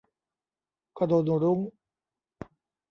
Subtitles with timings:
[0.97, 1.59] ก็โดนรุ้ง